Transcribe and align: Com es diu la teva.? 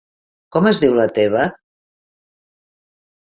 Com 0.55 0.69
es 0.69 0.79
diu 0.83 0.95
la 0.99 1.05
teva.? 1.17 1.43